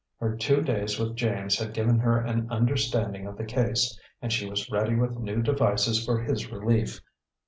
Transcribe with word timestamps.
Her 0.17 0.35
two 0.35 0.63
days 0.63 0.97
with 0.97 1.15
James 1.15 1.59
had 1.59 1.75
given 1.75 1.99
her 1.99 2.17
an 2.17 2.49
understanding 2.51 3.27
of 3.27 3.37
the 3.37 3.45
case, 3.45 3.99
and 4.19 4.33
she 4.33 4.49
was 4.49 4.67
ready 4.71 4.95
with 4.95 5.19
new 5.19 5.43
devices 5.43 6.03
for 6.03 6.19
his 6.19 6.51
relief. 6.51 6.99